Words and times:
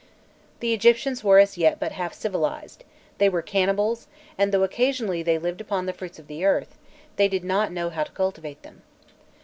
The 0.61 0.73
Egyptians 0.73 1.23
were 1.23 1.37
as 1.37 1.59
yet 1.59 1.79
but 1.79 1.91
half 1.91 2.15
civilized; 2.15 2.83
they 3.19 3.29
were 3.29 3.43
cannibals, 3.43 4.07
and 4.35 4.51
though 4.51 4.63
occasionally 4.63 5.21
they 5.21 5.37
lived 5.37 5.61
upon 5.61 5.85
the 5.85 5.93
fruits 5.93 6.17
of 6.17 6.25
the 6.25 6.43
earth, 6.43 6.75
they 7.17 7.27
did 7.27 7.43
not 7.43 7.71
know 7.71 7.91
how 7.91 8.05
to 8.05 8.11
cultivate 8.11 8.63
them. 8.63 8.81